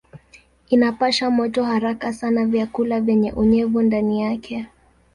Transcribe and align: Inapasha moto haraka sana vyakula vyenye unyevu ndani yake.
Inapasha 0.69 1.29
moto 1.29 1.63
haraka 1.63 2.13
sana 2.13 2.45
vyakula 2.45 3.01
vyenye 3.01 3.31
unyevu 3.33 3.81
ndani 3.81 4.21
yake. 4.21 4.67